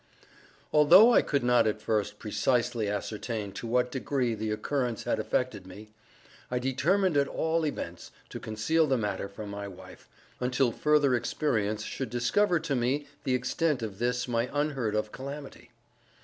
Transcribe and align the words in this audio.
Although 0.73 1.13
I 1.13 1.21
could 1.21 1.43
not 1.43 1.67
at 1.67 1.79
first 1.79 2.17
precisely 2.17 2.89
ascertain 2.89 3.51
to 3.51 3.67
what 3.67 3.91
degree 3.91 4.33
the 4.33 4.49
occurrence 4.49 5.03
had 5.03 5.19
affected 5.19 5.67
me, 5.67 5.89
I 6.49 6.57
determined 6.57 7.17
at 7.17 7.27
all 7.27 7.67
events 7.67 8.09
to 8.29 8.39
conceal 8.39 8.87
the 8.87 8.97
matter 8.97 9.29
from 9.29 9.49
my 9.51 9.67
wife, 9.67 10.09
until 10.39 10.71
further 10.71 11.13
experience 11.13 11.83
should 11.83 12.09
discover 12.09 12.59
to 12.61 12.75
me 12.75 13.05
the 13.25 13.35
extent 13.35 13.83
of 13.83 13.99
this 13.99 14.27
my 14.27 14.49
unheard 14.59 14.95
of 14.95 15.11
calamity. 15.11 15.69